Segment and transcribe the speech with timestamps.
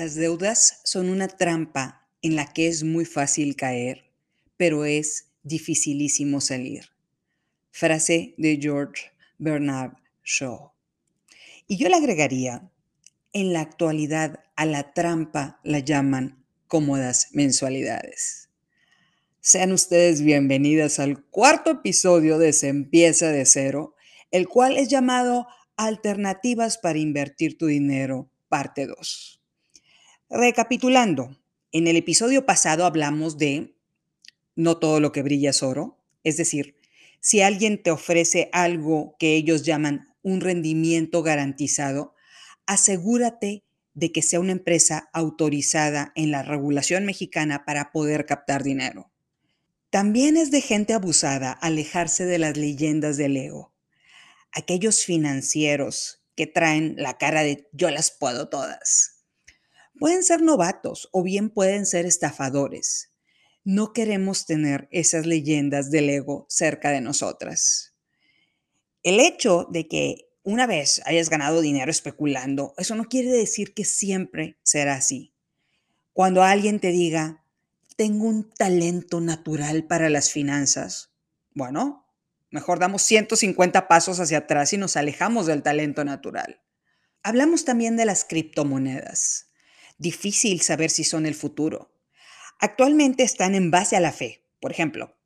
[0.00, 4.10] Las deudas son una trampa en la que es muy fácil caer,
[4.56, 6.86] pero es dificilísimo salir.
[7.70, 9.92] Frase de George Bernard
[10.24, 10.72] Shaw.
[11.66, 12.72] Y yo le agregaría,
[13.34, 18.48] en la actualidad a la trampa la llaman cómodas mensualidades.
[19.42, 23.94] Sean ustedes bienvenidas al cuarto episodio de Se empieza de cero,
[24.30, 29.39] el cual es llamado Alternativas para invertir tu dinero, parte 2.
[30.32, 31.36] Recapitulando,
[31.72, 33.74] en el episodio pasado hablamos de
[34.54, 36.76] no todo lo que brilla es oro, es decir,
[37.18, 42.14] si alguien te ofrece algo que ellos llaman un rendimiento garantizado,
[42.64, 49.10] asegúrate de que sea una empresa autorizada en la regulación mexicana para poder captar dinero.
[49.90, 53.72] También es de gente abusada alejarse de las leyendas del ego,
[54.52, 59.19] aquellos financieros que traen la cara de yo las puedo todas
[60.00, 63.12] Pueden ser novatos o bien pueden ser estafadores.
[63.64, 67.94] No queremos tener esas leyendas del ego cerca de nosotras.
[69.02, 73.84] El hecho de que una vez hayas ganado dinero especulando, eso no quiere decir que
[73.84, 75.34] siempre será así.
[76.14, 77.44] Cuando alguien te diga,
[77.96, 81.12] tengo un talento natural para las finanzas,
[81.52, 82.06] bueno,
[82.50, 86.62] mejor damos 150 pasos hacia atrás y nos alejamos del talento natural.
[87.22, 89.49] Hablamos también de las criptomonedas
[90.00, 91.92] difícil saber si son el futuro.
[92.58, 94.42] Actualmente están en base a la fe.
[94.58, 95.16] Por ejemplo,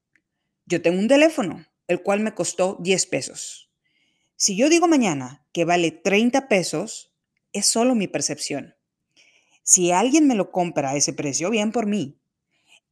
[0.67, 3.71] yo tengo un teléfono, el cual me costó 10 pesos.
[4.37, 7.15] Si yo digo mañana que vale 30 pesos,
[7.53, 8.75] es solo mi percepción.
[9.63, 12.19] Si alguien me lo compra a ese precio, bien por mí.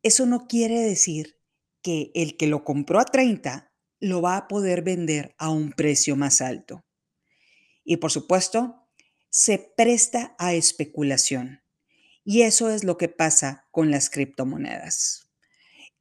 [0.04, 1.36] Eso no quiere decir
[1.82, 6.14] que el que lo compró a 30 lo va a poder vender a un precio
[6.14, 6.84] más alto.
[7.84, 8.86] Y por supuesto,
[9.30, 11.61] se presta a especulación.
[12.24, 15.28] Y eso es lo que pasa con las criptomonedas.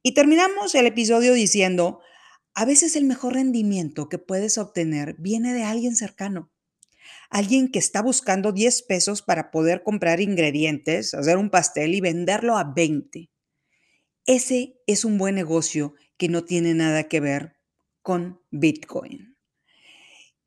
[0.02, 2.00] Y terminamos el episodio diciendo,
[2.54, 6.50] a veces el mejor rendimiento que puedes obtener viene de alguien cercano.
[7.30, 12.56] Alguien que está buscando 10 pesos para poder comprar ingredientes, hacer un pastel y venderlo
[12.56, 13.30] a 20.
[14.26, 17.56] Ese es un buen negocio que no tiene nada que ver
[18.02, 19.36] con Bitcoin.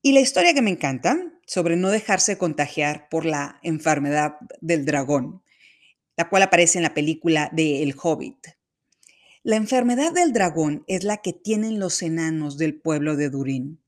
[0.02, 5.44] Y la historia que me encanta sobre no dejarse contagiar por la enfermedad del dragón
[6.18, 8.48] la cual aparece en la película de El Hobbit.
[9.44, 13.84] La enfermedad del dragón es la que tienen los enanos del pueblo de Durín.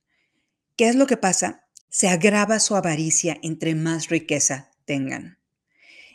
[0.76, 1.68] ¿Qué es lo que pasa?
[1.90, 5.40] Se agrava su avaricia entre más riqueza tengan.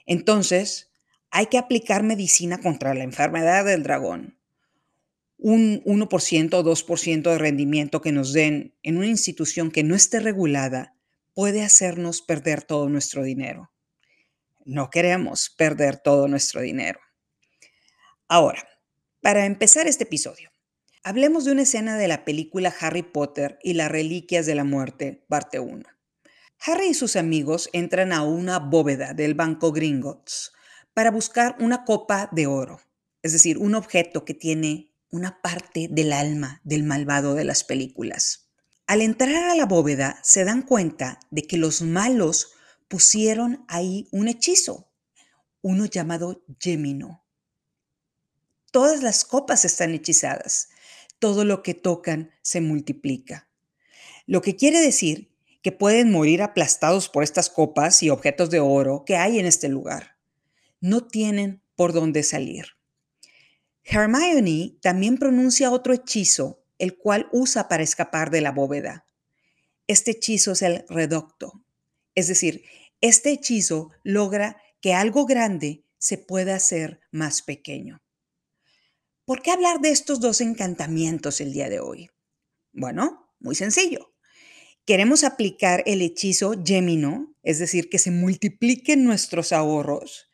[0.06, 0.92] Entonces,
[1.30, 4.38] hay que aplicar medicina contra la enfermedad del dragón.
[5.38, 10.20] Un 1% o 2% de rendimiento que nos den en una institución que no esté
[10.20, 10.94] regulada
[11.34, 13.71] puede hacernos perder todo nuestro dinero.
[14.64, 17.00] No queremos perder todo nuestro dinero.
[18.28, 18.66] Ahora,
[19.20, 20.50] para empezar este episodio,
[21.02, 25.24] hablemos de una escena de la película Harry Potter y las Reliquias de la Muerte,
[25.28, 25.82] parte 1.
[26.64, 30.52] Harry y sus amigos entran a una bóveda del Banco Gringotts
[30.94, 32.80] para buscar una copa de oro,
[33.22, 38.50] es decir, un objeto que tiene una parte del alma del malvado de las películas.
[38.86, 42.54] Al entrar a la bóveda se dan cuenta de que los malos
[42.92, 44.92] pusieron ahí un hechizo,
[45.62, 47.24] uno llamado Gemino.
[48.70, 50.68] Todas las copas están hechizadas,
[51.18, 53.48] todo lo que tocan se multiplica.
[54.26, 59.04] Lo que quiere decir que pueden morir aplastados por estas copas y objetos de oro
[59.06, 60.18] que hay en este lugar.
[60.82, 62.66] No tienen por dónde salir.
[63.84, 69.06] Hermione también pronuncia otro hechizo, el cual usa para escapar de la bóveda.
[69.86, 71.64] Este hechizo es el reducto,
[72.14, 72.64] es decir,
[73.02, 78.02] este hechizo logra que algo grande se pueda hacer más pequeño.
[79.24, 82.10] ¿Por qué hablar de estos dos encantamientos el día de hoy?
[82.72, 84.14] Bueno, muy sencillo.
[84.84, 90.28] Queremos aplicar el hechizo Gemino, es decir, que se multipliquen nuestros ahorros,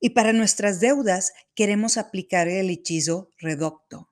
[0.00, 4.10] y para nuestras deudas queremos aplicar el hechizo Reducto,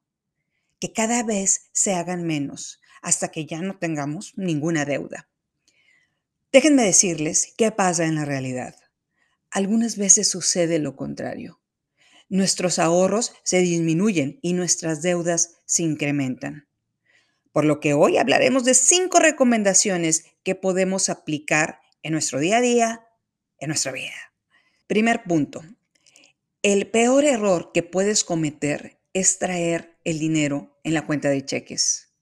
[0.80, 5.28] que cada vez se hagan menos hasta que ya no tengamos ninguna deuda.
[6.50, 8.74] Déjenme decirles qué pasa en la realidad.
[9.50, 11.60] Algunas veces sucede lo contrario.
[12.30, 16.68] Nuestros ahorros se disminuyen y nuestras deudas se incrementan.
[17.52, 22.60] Por lo que hoy hablaremos de cinco recomendaciones que podemos aplicar en nuestro día a
[22.62, 23.06] día,
[23.58, 24.32] en nuestra vida.
[24.86, 25.62] Primer punto.
[26.62, 32.14] El peor error que puedes cometer es traer el dinero en la cuenta de cheques.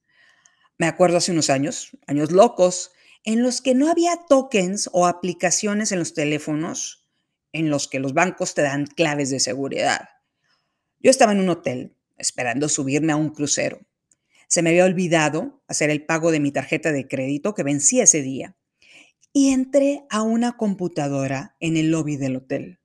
[0.79, 2.93] Me acuerdo hace unos años, años locos,
[3.27, 7.05] en los que no había tokens o aplicaciones en los teléfonos,
[7.53, 10.09] en los que los bancos te dan claves de seguridad.
[11.01, 13.81] Yo estaba en un hotel esperando subirme a un crucero.
[14.47, 18.23] Se me había olvidado hacer el pago de mi tarjeta de crédito que vencía ese
[18.23, 18.57] día
[19.33, 22.79] y entré a una computadora en el lobby del hotel.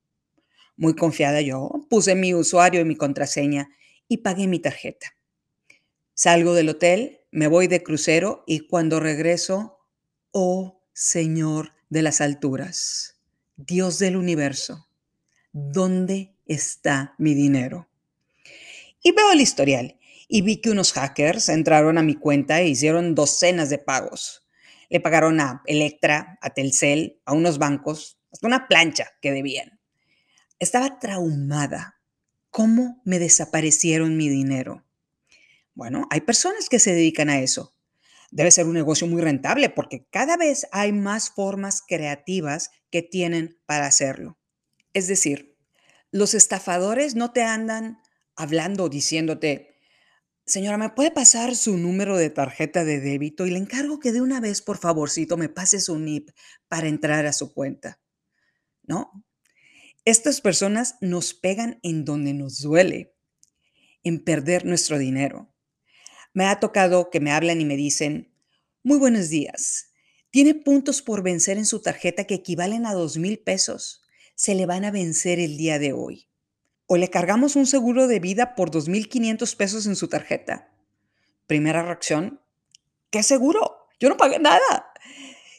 [0.75, 3.69] Muy confiada yo, puse mi usuario y mi contraseña
[4.07, 5.15] y pagué mi tarjeta.
[6.15, 9.80] Salgo del hotel, me voy de crucero y cuando regreso,
[10.31, 13.17] oh Señor de las alturas,
[13.57, 14.87] Dios del universo,
[15.51, 17.89] ¿dónde está mi dinero?
[19.03, 23.15] Y veo el historial y vi que unos hackers entraron a mi cuenta e hicieron
[23.15, 24.45] docenas de pagos.
[24.89, 29.79] Le pagaron a Electra, a Telcel, a unos bancos, hasta una plancha que debían.
[30.59, 31.99] Estaba traumada.
[32.49, 34.85] ¿Cómo me desaparecieron mi dinero?
[35.73, 37.73] Bueno, hay personas que se dedican a eso.
[38.31, 43.59] Debe ser un negocio muy rentable porque cada vez hay más formas creativas que tienen
[43.65, 44.39] para hacerlo.
[44.93, 45.57] Es decir,
[46.11, 48.01] los estafadores no te andan
[48.35, 49.75] hablando diciéndote,
[50.45, 53.45] señora, ¿me puede pasar su número de tarjeta de débito?
[53.45, 56.31] Y le encargo que de una vez, por favorcito, me pase su NIP
[56.67, 57.99] para entrar a su cuenta.
[58.83, 59.23] No,
[60.03, 63.13] estas personas nos pegan en donde nos duele,
[64.03, 65.50] en perder nuestro dinero.
[66.33, 68.33] Me ha tocado que me hablan y me dicen,
[68.83, 69.91] muy buenos días,
[70.29, 74.01] tiene puntos por vencer en su tarjeta que equivalen a dos mil pesos.
[74.35, 76.29] Se le van a vencer el día de hoy.
[76.87, 80.73] O le cargamos un seguro de vida por 2.500 pesos en su tarjeta.
[81.47, 82.41] Primera reacción,
[83.09, 83.87] ¿qué seguro?
[83.99, 84.91] Yo no pagué nada.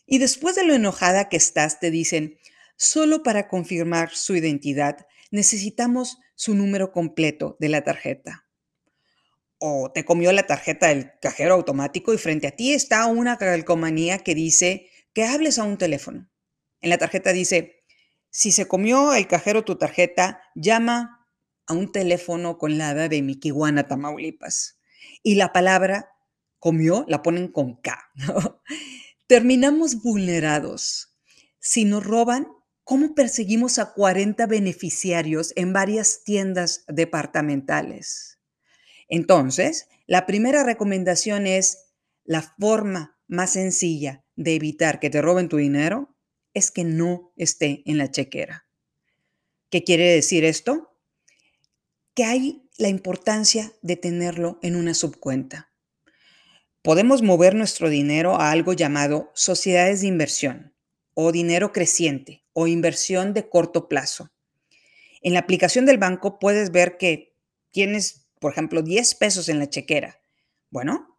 [0.06, 2.38] Y después de lo enojada que estás, te dicen,
[2.84, 8.41] Solo para confirmar su identidad necesitamos su número completo de la tarjeta.
[9.64, 14.18] O te comió la tarjeta del cajero automático y frente a ti está una calcomanía
[14.18, 16.28] que dice que hables a un teléfono.
[16.80, 17.84] En la tarjeta dice,
[18.28, 21.28] si se comió el cajero tu tarjeta, llama
[21.66, 24.80] a un teléfono con la edad de Miquihuana, Tamaulipas.
[25.22, 26.10] Y la palabra
[26.58, 28.10] comió la ponen con K.
[29.28, 31.14] Terminamos vulnerados.
[31.60, 32.48] Si nos roban,
[32.84, 38.31] ¿Cómo perseguimos a 40 beneficiarios en varias tiendas departamentales?
[39.14, 41.90] Entonces, la primera recomendación es
[42.24, 46.16] la forma más sencilla de evitar que te roben tu dinero
[46.54, 48.66] es que no esté en la chequera.
[49.68, 50.96] ¿Qué quiere decir esto?
[52.14, 55.70] Que hay la importancia de tenerlo en una subcuenta.
[56.80, 60.74] Podemos mover nuestro dinero a algo llamado sociedades de inversión
[61.12, 64.30] o dinero creciente o inversión de corto plazo.
[65.20, 67.36] En la aplicación del banco puedes ver que
[67.72, 70.20] tienes, por ejemplo, 10 pesos en la chequera.
[70.68, 71.16] Bueno,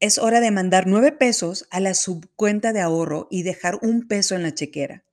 [0.00, 4.34] es hora de mandar 9 pesos a la subcuenta de ahorro y dejar un peso
[4.34, 5.04] en la chequera.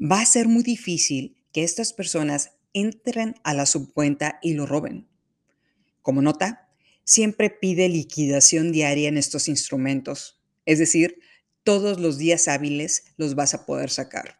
[0.00, 5.08] Va a ser muy difícil que estas personas entren a la subcuenta y lo roben.
[6.00, 6.70] Como nota,
[7.04, 11.18] siempre pide liquidación diaria en estos instrumentos, es decir,
[11.64, 14.38] todos los días hábiles los vas a poder sacar.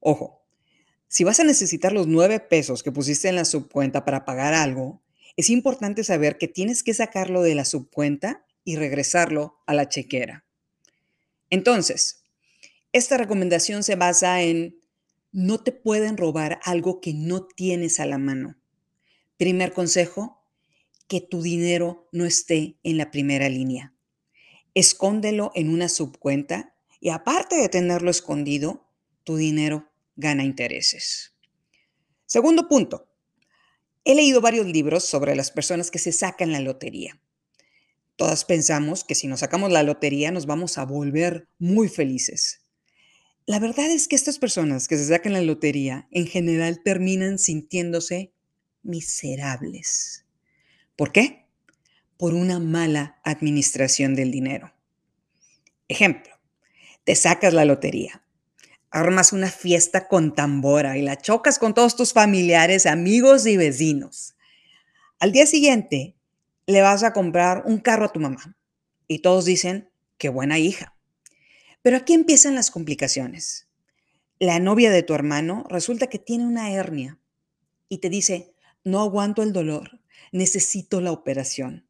[0.00, 0.42] Ojo,
[1.08, 5.02] si vas a necesitar los nueve pesos que pusiste en la subcuenta para pagar algo,
[5.38, 10.44] es importante saber que tienes que sacarlo de la subcuenta y regresarlo a la chequera.
[11.48, 12.24] Entonces,
[12.92, 14.82] esta recomendación se basa en
[15.30, 18.56] no te pueden robar algo que no tienes a la mano.
[19.36, 20.42] Primer consejo,
[21.06, 23.94] que tu dinero no esté en la primera línea.
[24.74, 28.88] Escóndelo en una subcuenta y aparte de tenerlo escondido,
[29.22, 31.36] tu dinero gana intereses.
[32.26, 33.07] Segundo punto.
[34.08, 37.20] He leído varios libros sobre las personas que se sacan la lotería.
[38.16, 42.62] Todas pensamos que si nos sacamos la lotería nos vamos a volver muy felices.
[43.44, 48.32] La verdad es que estas personas que se sacan la lotería en general terminan sintiéndose
[48.82, 50.24] miserables.
[50.96, 51.44] ¿Por qué?
[52.16, 54.72] Por una mala administración del dinero.
[55.86, 56.32] Ejemplo,
[57.04, 58.22] te sacas la lotería,
[58.90, 64.36] armas una fiesta con tambora y la chocas con todos tus familiares, amigos y vecinos.
[65.18, 66.16] Al día siguiente
[66.66, 68.56] le vas a comprar un carro a tu mamá
[69.06, 70.94] y todos dicen, qué buena hija.
[71.82, 73.68] Pero aquí empiezan las complicaciones.
[74.38, 77.18] La novia de tu hermano resulta que tiene una hernia
[77.88, 78.54] y te dice,
[78.84, 81.87] no aguanto el dolor, necesito la operación.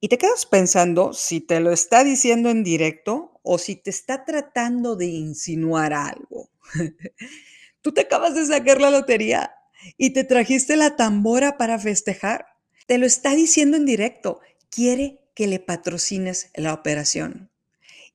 [0.00, 4.24] Y te quedas pensando si te lo está diciendo en directo o si te está
[4.24, 6.50] tratando de insinuar algo.
[7.82, 9.54] Tú te acabas de sacar la lotería
[9.96, 12.46] y te trajiste la tambora para festejar.
[12.86, 14.40] Te lo está diciendo en directo.
[14.70, 17.50] Quiere que le patrocines la operación.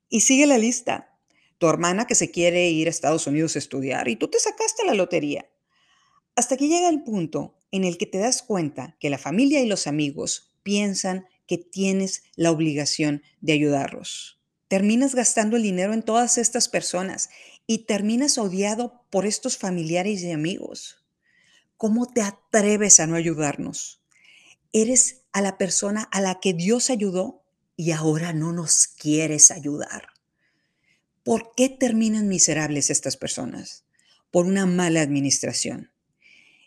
[0.09, 1.09] Y sigue la lista.
[1.57, 4.85] tu hermana que se quiere ir a Estados Unidos a estudiar y tú te sacaste
[4.85, 5.49] la lotería.
[6.35, 9.65] Hasta que llega el punto en el que te das cuenta que la familia y
[9.65, 11.25] los amigos piensan
[11.57, 14.39] tienes la obligación de ayudarlos.
[14.67, 17.29] Terminas gastando el dinero en todas estas personas
[17.67, 21.03] y terminas odiado por estos familiares y amigos.
[21.77, 24.01] ¿Cómo te atreves a no ayudarnos?
[24.71, 27.43] Eres a la persona a la que Dios ayudó
[27.75, 30.07] y ahora no nos quieres ayudar.
[31.23, 33.85] ¿Por qué terminan miserables estas personas?
[34.31, 35.91] Por una mala administración.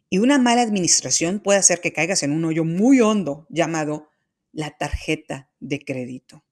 [0.08, 4.08] Y una mala administración puede hacer que caigas en un hoyo muy hondo llamado
[4.56, 6.42] la tarjeta de crédito.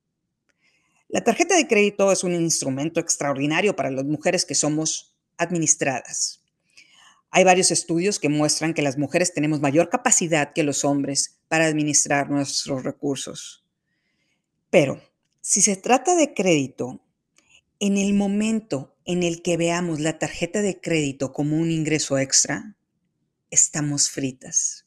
[1.09, 6.43] La tarjeta de crédito es un instrumento extraordinario para las mujeres que somos administradas.
[7.31, 11.65] Hay varios estudios que muestran que las mujeres tenemos mayor capacidad que los hombres para
[11.65, 13.65] administrar nuestros recursos.
[14.69, 15.01] Pero
[15.41, 17.01] si se trata de crédito,
[17.81, 22.77] en el momento en el que veamos la tarjeta de crédito como un ingreso extra,
[23.51, 24.84] estamos fritas.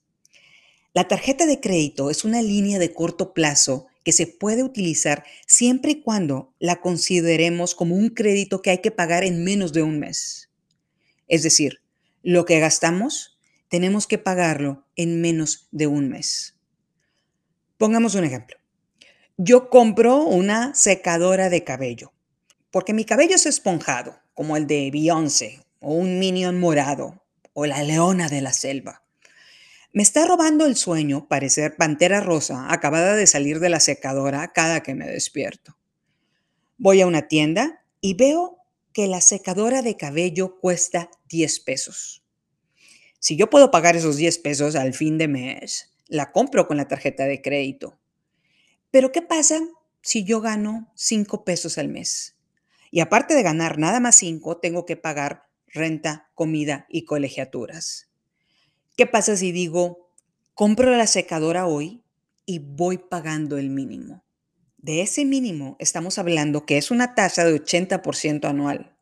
[0.97, 5.91] La tarjeta de crédito es una línea de corto plazo que se puede utilizar siempre
[5.91, 9.99] y cuando la consideremos como un crédito que hay que pagar en menos de un
[9.99, 10.49] mes.
[11.27, 11.83] Es decir,
[12.23, 13.37] lo que gastamos
[13.69, 16.55] tenemos que pagarlo en menos de un mes.
[17.77, 18.57] Pongamos un ejemplo.
[19.37, 22.11] Yo compro una secadora de cabello
[22.71, 27.23] porque mi cabello es esponjado, como el de Beyoncé o un Minion morado
[27.53, 29.03] o la leona de la selva.
[29.93, 34.81] Me está robando el sueño parecer pantera rosa acabada de salir de la secadora cada
[34.81, 35.77] que me despierto.
[36.77, 38.59] Voy a una tienda y veo
[38.93, 42.23] que la secadora de cabello cuesta 10 pesos.
[43.19, 46.87] Si yo puedo pagar esos 10 pesos al fin de mes, la compro con la
[46.87, 47.99] tarjeta de crédito.
[48.91, 49.59] Pero ¿qué pasa
[50.01, 52.37] si yo gano 5 pesos al mes?
[52.91, 58.06] Y aparte de ganar nada más 5, tengo que pagar renta, comida y colegiaturas.
[58.97, 60.11] ¿Qué pasa si digo,
[60.55, 62.03] compro la secadora hoy
[62.47, 64.25] y voy pagando el mínimo?
[64.77, 68.97] De ese mínimo estamos hablando que es una tasa de 80% anual.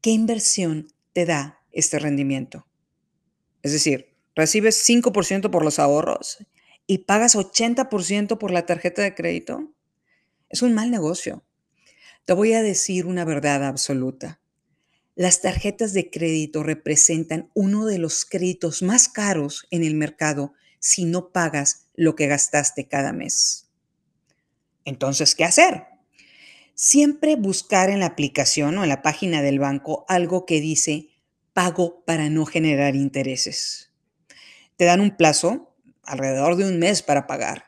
[0.00, 2.66] ¿Qué inversión te da este rendimiento?
[3.62, 6.38] Es decir, recibes 5% por los ahorros
[6.86, 9.74] y pagas 80% por la tarjeta de crédito.
[10.48, 11.44] Es un mal negocio.
[12.24, 14.40] Te voy a decir una verdad absoluta.
[15.18, 21.06] Las tarjetas de crédito representan uno de los créditos más caros en el mercado si
[21.06, 23.68] no pagas lo que gastaste cada mes.
[24.84, 25.86] Entonces, ¿qué hacer?
[26.76, 31.08] Siempre buscar en la aplicación o en la página del banco algo que dice
[31.52, 33.90] pago para no generar intereses.
[34.76, 37.64] Te dan un plazo, alrededor de un mes para pagar,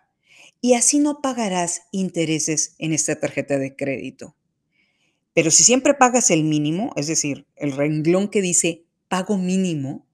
[0.61, 4.37] y así no pagarás intereses en esta tarjeta de crédito.
[5.35, 10.07] Pero si siempre pagas el mínimo, es decir, el renglón que dice pago mínimo,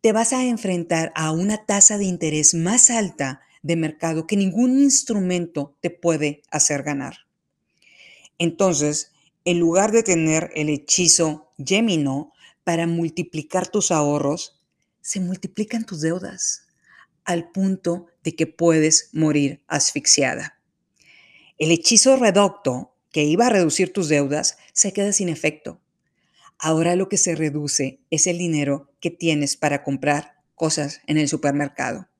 [0.00, 4.78] te vas a enfrentar a una tasa de interés más alta de mercado que ningún
[4.78, 7.26] instrumento te puede hacer ganar.
[8.38, 9.12] Entonces,
[9.44, 12.32] en lugar de tener el hechizo Gemino
[12.64, 14.60] para multiplicar tus ahorros,
[15.00, 16.66] se multiplican tus deudas
[17.24, 20.60] al punto de que puedes morir asfixiada.
[21.58, 25.80] El hechizo reducto que iba a reducir tus deudas se queda sin efecto.
[26.58, 31.26] Ahora lo que se reduce es el dinero que tienes para comprar cosas en el
[31.26, 32.10] supermercado.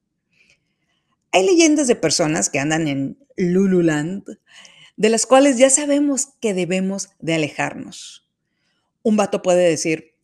[1.32, 4.24] Hay leyendas de personas que andan en Lululand,
[4.96, 8.26] de las cuales ya sabemos que debemos de alejarnos.
[9.02, 10.14] Un vato puede decir,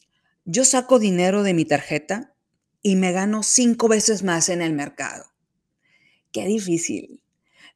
[0.46, 2.34] yo saco dinero de mi tarjeta
[2.80, 5.26] y me gano cinco veces más en el mercado.
[6.32, 7.22] Qué difícil.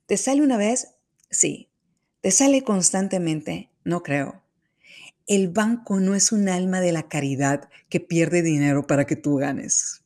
[0.06, 0.94] ¿Te sale una vez?
[1.28, 1.68] Sí,
[2.26, 3.70] ¿Te sale constantemente?
[3.84, 4.42] No creo.
[5.28, 9.36] El banco no es un alma de la caridad que pierde dinero para que tú
[9.36, 10.02] ganes.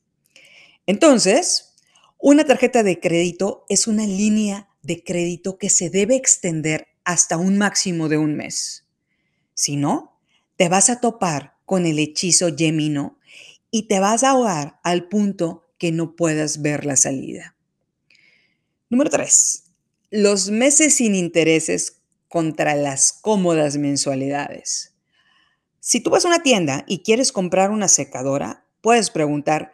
[0.85, 1.77] Entonces,
[2.19, 7.57] una tarjeta de crédito es una línea de crédito que se debe extender hasta un
[7.57, 8.85] máximo de un mes.
[9.55, 10.21] Si no,
[10.57, 13.19] te vas a topar con el hechizo Gemino
[13.71, 17.57] y te vas a ahogar al punto que no puedas ver la salida.
[18.91, 19.65] Número 3.
[20.11, 22.00] Los meses sin intereses
[22.31, 24.95] contra las cómodas mensualidades.
[25.81, 29.73] Si tú vas a una tienda y quieres comprar una secadora, puedes preguntar,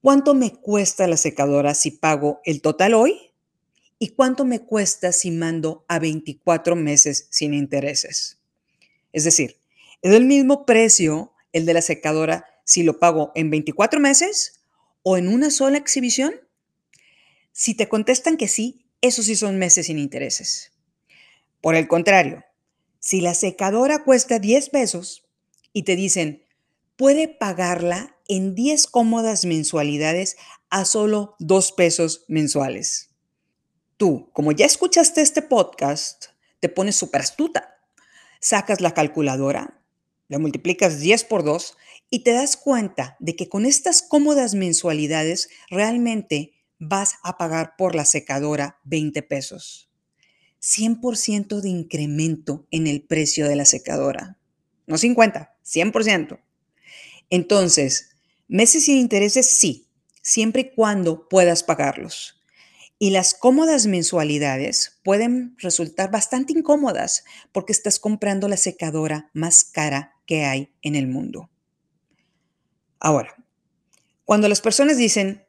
[0.00, 3.32] ¿cuánto me cuesta la secadora si pago el total hoy?
[4.00, 8.40] ¿Y cuánto me cuesta si mando a 24 meses sin intereses?
[9.12, 9.60] Es decir,
[10.02, 14.64] ¿es el mismo precio el de la secadora si lo pago en 24 meses
[15.04, 16.34] o en una sola exhibición?
[17.52, 20.71] Si te contestan que sí, esos sí son meses sin intereses.
[21.62, 22.44] Por el contrario,
[23.04, 25.24] Si la secadora cuesta 10 pesos
[25.72, 26.44] y te dicen,
[26.96, 30.36] puede pagarla en 10 cómodas mensualidades
[30.70, 33.10] a solo 2 pesos mensuales.
[33.96, 36.26] Tú, como ya escuchaste este podcast,
[36.60, 37.76] te pones súper astuta.
[38.40, 39.82] Sacas la calculadora,
[40.28, 41.76] la multiplicas 10 por 2
[42.08, 47.94] y te das cuenta de que con estas cómodas mensualidades realmente vas a pagar por
[47.96, 49.91] la secadora 20 pesos.
[50.62, 54.38] 100% de incremento en el precio de la secadora.
[54.86, 56.40] No 50, 100%.
[57.30, 58.10] Entonces,
[58.48, 59.88] meses sin intereses sí,
[60.22, 62.40] siempre y cuando puedas pagarlos.
[62.98, 70.14] Y las cómodas mensualidades pueden resultar bastante incómodas porque estás comprando la secadora más cara
[70.26, 71.50] que hay en el mundo.
[73.00, 73.34] Ahora,
[74.24, 75.44] cuando las personas dicen,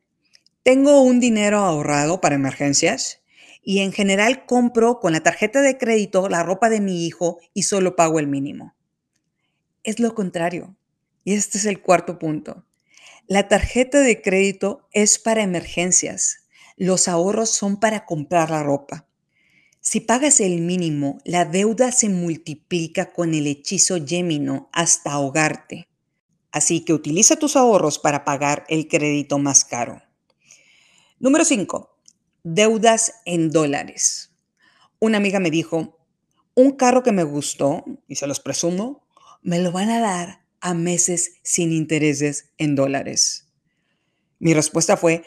[0.63, 3.19] tengo un dinero ahorrado para emergencias
[3.63, 7.63] y en general compro con la tarjeta de crédito la ropa de mi hijo y
[7.63, 8.75] solo pago el mínimo.
[9.83, 10.75] Es lo contrario.
[11.23, 12.65] Y este es el cuarto punto.
[13.27, 16.39] La tarjeta de crédito es para emergencias.
[16.75, 19.07] Los ahorros son para comprar la ropa.
[19.79, 25.87] Si pagas el mínimo, la deuda se multiplica con el hechizo Gemino hasta ahogarte.
[26.51, 30.01] Así que utiliza tus ahorros para pagar el crédito más caro.
[31.19, 31.92] Número 5.
[32.45, 34.31] Deudas en dólares.
[34.99, 35.97] Una amiga me dijo,
[36.55, 39.07] un carro que me gustó, y se los presumo,
[39.41, 43.47] me lo van a dar a meses sin intereses en dólares.
[44.39, 45.23] Mi respuesta fue,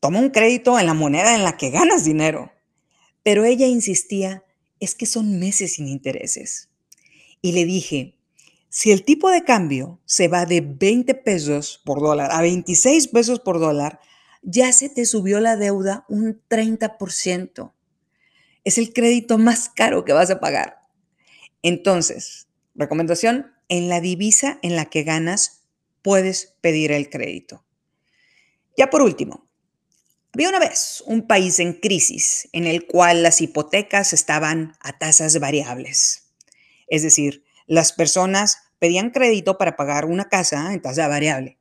[0.00, 2.52] toma un crédito en la moneda en la que ganas dinero.
[3.22, 4.44] Pero ella insistía,
[4.80, 6.68] es que son meses sin intereses.
[7.40, 8.18] Y le dije,
[8.68, 13.40] si el tipo de cambio se va de 20 pesos por dólar a 26 pesos
[13.40, 14.00] por dólar,
[14.42, 17.72] ya se te subió la deuda un 30%.
[18.64, 20.80] Es el crédito más caro que vas a pagar.
[21.62, 25.62] Entonces, recomendación, en la divisa en la que ganas
[26.02, 27.64] puedes pedir el crédito.
[28.76, 29.48] Ya por último,
[30.32, 35.38] había una vez un país en crisis en el cual las hipotecas estaban a tasas
[35.38, 36.32] variables.
[36.88, 41.59] Es decir, las personas pedían crédito para pagar una casa en tasa variable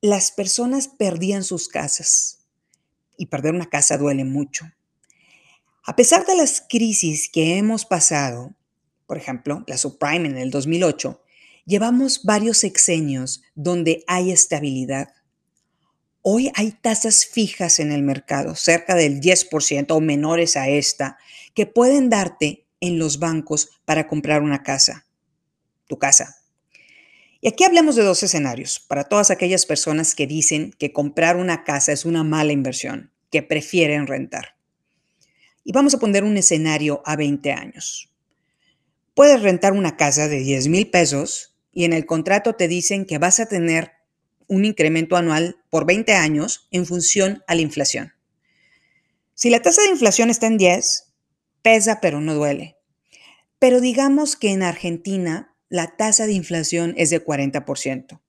[0.00, 2.38] las personas perdían sus casas
[3.16, 4.66] y perder una casa duele mucho.
[5.84, 8.54] A pesar de las crisis que hemos pasado,
[9.06, 11.20] por ejemplo, la subprime en el 2008,
[11.64, 15.14] llevamos varios sexenios donde hay estabilidad.
[16.22, 21.18] Hoy hay tasas fijas en el mercado, cerca del 10% o menores a esta,
[21.54, 25.06] que pueden darte en los bancos para comprar una casa,
[25.86, 26.37] tu casa.
[27.40, 31.62] Y aquí hablemos de dos escenarios para todas aquellas personas que dicen que comprar una
[31.62, 34.56] casa es una mala inversión, que prefieren rentar.
[35.62, 38.10] Y vamos a poner un escenario a 20 años.
[39.14, 43.18] Puedes rentar una casa de 10 mil pesos y en el contrato te dicen que
[43.18, 43.92] vas a tener
[44.48, 48.14] un incremento anual por 20 años en función a la inflación.
[49.34, 51.12] Si la tasa de inflación está en 10,
[51.62, 52.76] pesa pero no duele.
[53.60, 58.20] Pero digamos que en Argentina la tasa de inflación es de 40%.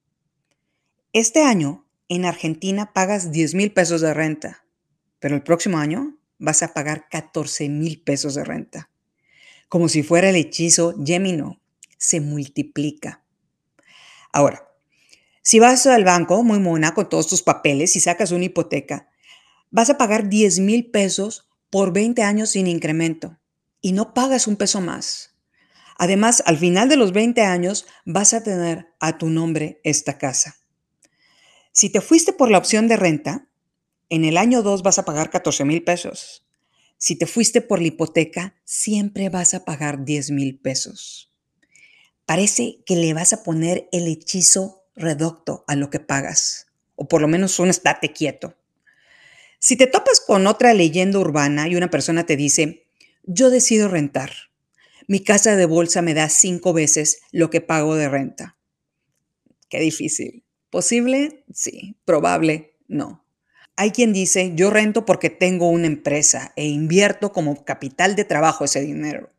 [1.13, 4.65] Este año, en Argentina pagas 10 mil pesos de renta,
[5.19, 8.89] pero el próximo año vas a pagar 14 mil pesos de renta.
[9.69, 11.61] Como si fuera el hechizo Gemino,
[11.97, 13.23] se multiplica.
[14.31, 14.67] Ahora,
[15.41, 19.09] si vas al banco muy mona con todos tus papeles y sacas una hipoteca,
[19.71, 23.39] vas a pagar 10 mil pesos por 20 años sin incremento
[23.81, 25.28] y no pagas un peso más.
[26.01, 30.55] Además, al final de los 20 años vas a tener a tu nombre esta casa.
[31.73, 33.49] Si te fuiste por la opción de renta,
[34.07, 36.47] en el año 2 vas a pagar 14 mil pesos.
[36.97, 41.33] Si te fuiste por la hipoteca, siempre vas a pagar 10 mil pesos.
[42.25, 47.19] Parece que le vas a poner el hechizo reducto a lo que pagas, o por
[47.21, 48.55] lo menos un estate quieto.
[49.59, 52.87] Si te topas con otra leyenda urbana y una persona te dice,
[53.23, 54.48] yo decido rentar,
[55.09, 58.59] mi casa de bolsa me da cinco veces lo que pago de renta.
[59.67, 60.43] Qué difícil.
[60.69, 61.45] ¿Posible?
[61.51, 61.97] Sí.
[62.05, 62.75] ¿Probable?
[62.87, 63.25] No.
[63.75, 68.65] Hay quien dice, yo rento porque tengo una empresa e invierto como capital de trabajo
[68.65, 69.33] ese dinero.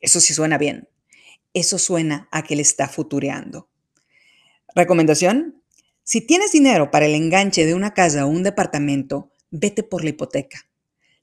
[0.00, 0.88] Eso sí suena bien.
[1.52, 3.68] Eso suena a que le está futureando.
[4.74, 5.62] Recomendación,
[6.02, 10.08] si tienes dinero para el enganche de una casa o un departamento, vete por la
[10.08, 10.66] hipoteca.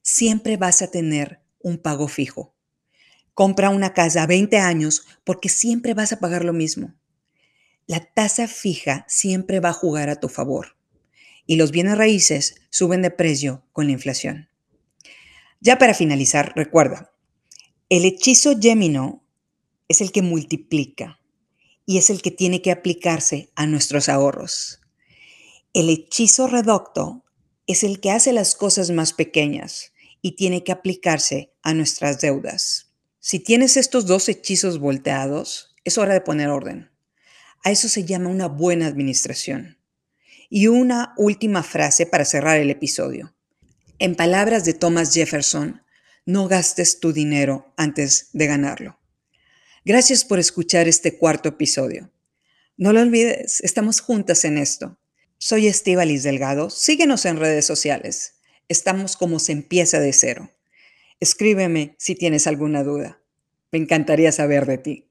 [0.04, 2.54] Siempre vas a tener un pago fijo.
[3.34, 6.94] Compra una casa a 20 años porque siempre vas a pagar lo mismo.
[7.88, 10.76] La tasa fija siempre va a jugar a tu favor
[11.46, 14.50] y los bienes raíces suben de precio con la inflación.
[15.60, 17.12] Ya para finalizar, recuerda,
[17.90, 19.24] el hechizo Gemino
[19.88, 21.20] es el que multiplica
[21.86, 24.80] y es el que tiene que aplicarse a nuestros ahorros.
[25.74, 27.26] El hechizo reducto
[27.68, 32.91] es el que hace las cosas más pequeñas y tiene que aplicarse a nuestras deudas.
[33.24, 36.90] Si tienes estos dos hechizos volteados, es hora de poner orden.
[37.64, 39.78] A eso se llama una buena administración.
[40.50, 43.36] Y una última frase para cerrar el episodio.
[44.00, 45.84] En palabras de Thomas Jefferson,
[46.26, 49.00] no gastes tu dinero antes de ganarlo.
[49.86, 52.12] Gracias por escuchar este cuarto episodio.
[52.76, 54.98] No lo olvides, estamos juntas en esto.
[55.38, 56.72] Soy Estivalis Delgado.
[56.72, 58.40] Síguenos en redes sociales.
[58.68, 60.50] Estamos como se empieza de cero.
[61.22, 63.22] Escríbeme si tienes alguna duda.
[63.72, 65.11] Me encantaría saber de ti.